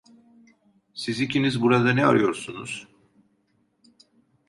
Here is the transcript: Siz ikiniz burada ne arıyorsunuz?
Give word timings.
Siz 0.93 1.21
ikiniz 1.21 1.61
burada 1.61 1.93
ne 1.93 2.05
arıyorsunuz? 2.05 2.87